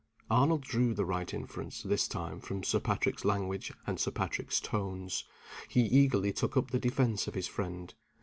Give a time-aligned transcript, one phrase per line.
[0.31, 5.25] Arnold drew the right inference, this time, from Sir Patrick's language and Sir Patrick's tones.
[5.67, 7.93] He eagerly took up the defense of his friend.